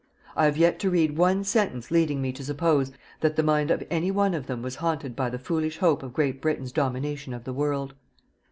I 0.35 0.45
have 0.45 0.57
yet 0.57 0.79
to 0.79 0.89
read 0.89 1.15
one 1.15 1.43
sentence 1.43 1.91
leading 1.91 2.23
me 2.23 2.31
to 2.33 2.43
suppose 2.43 2.91
that 3.19 3.35
the 3.35 3.43
mind 3.43 3.69
of 3.69 3.83
any 3.91 4.09
one 4.09 4.33
of 4.33 4.47
them 4.47 4.63
was 4.63 4.77
haunted 4.77 5.15
by 5.15 5.29
the 5.29 5.37
foolish 5.37 5.77
hope 5.77 6.01
of 6.01 6.11
Great 6.11 6.41
Britain's 6.41 6.71
domination 6.71 7.35
of 7.35 7.43
the 7.43 7.53
world. 7.53 7.93